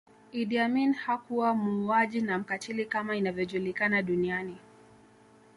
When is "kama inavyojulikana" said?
2.85-4.01